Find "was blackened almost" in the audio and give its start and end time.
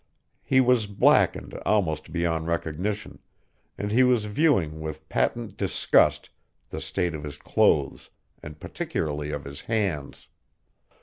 0.61-2.11